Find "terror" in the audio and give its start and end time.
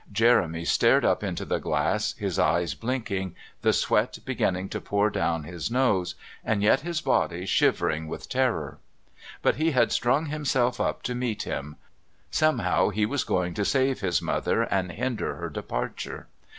8.27-8.79